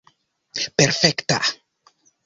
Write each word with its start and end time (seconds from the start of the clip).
perfekta 0.75 1.39